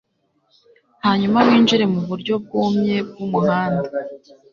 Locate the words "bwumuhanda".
3.07-3.87